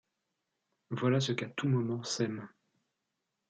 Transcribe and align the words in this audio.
Voilà 0.89 1.19
ce 1.19 1.31
qu'à 1.31 1.45
tout 1.47 1.69
moment 1.69 2.01
sème 2.01 2.49